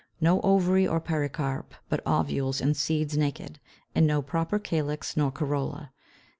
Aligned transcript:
No 0.19 0.39
ovary 0.41 0.87
or 0.87 0.99
pericarp, 0.99 1.75
but 1.87 1.99
ovules 2.07 2.59
and 2.59 2.75
seeds 2.75 3.15
naked, 3.15 3.59
and 3.93 4.07
no 4.07 4.23
proper 4.23 4.57
calyx 4.57 5.15
nor 5.15 5.29
corolla. 5.29 5.91